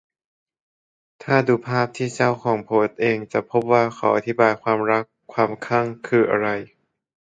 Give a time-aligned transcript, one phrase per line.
[1.23, 6.47] ถ้าดูภาพที่เจ้าของโพสเองจะพบว่าเขาอธิบายว่า ความรัก ความคลั่งคืออะไร